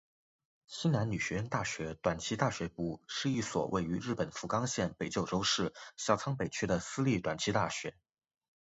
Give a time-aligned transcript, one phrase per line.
[0.65, 7.95] 西南女学院大学短期大学部是一所位于日本福冈县北九州市小仓北区的私立短期大学。